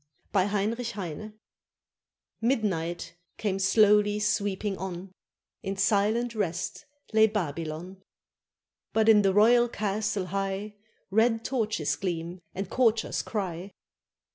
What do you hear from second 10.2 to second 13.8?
high Red torches gleam and courtiers cry.